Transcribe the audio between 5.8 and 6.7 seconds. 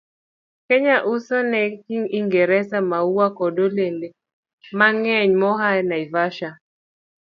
Naivasha,